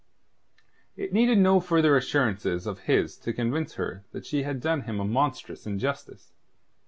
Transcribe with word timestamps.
It 0.97 1.13
needed 1.13 1.37
no 1.37 1.59
further 1.59 1.95
assurances 1.95 2.65
of 2.65 2.79
his 2.89 3.15
to 3.17 3.31
convince 3.31 3.75
her 3.75 4.03
that 4.13 4.25
she 4.25 4.41
had 4.41 4.59
done 4.59 4.81
him 4.81 4.99
a 4.99 5.05
monstrous 5.05 5.67
injustice. 5.67 6.33